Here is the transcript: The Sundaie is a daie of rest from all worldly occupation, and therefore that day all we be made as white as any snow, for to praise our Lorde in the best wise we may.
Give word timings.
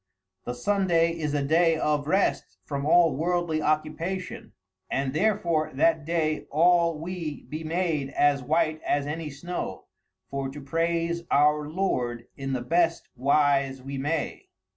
The 0.45 0.53
Sundaie 0.53 1.13
is 1.19 1.35
a 1.35 1.43
daie 1.43 1.77
of 1.77 2.07
rest 2.07 2.57
from 2.65 2.87
all 2.87 3.15
worldly 3.15 3.61
occupation, 3.61 4.53
and 4.89 5.13
therefore 5.13 5.69
that 5.75 6.05
day 6.05 6.47
all 6.49 6.97
we 6.97 7.43
be 7.43 7.63
made 7.63 8.09
as 8.09 8.41
white 8.41 8.81
as 8.81 9.05
any 9.05 9.29
snow, 9.29 9.85
for 10.31 10.49
to 10.49 10.59
praise 10.59 11.21
our 11.29 11.69
Lorde 11.69 12.25
in 12.35 12.53
the 12.53 12.61
best 12.63 13.09
wise 13.15 13.79
we 13.83 13.99
may. 13.99 14.47